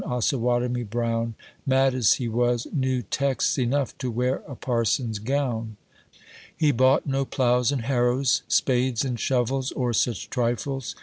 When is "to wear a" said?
3.99-4.55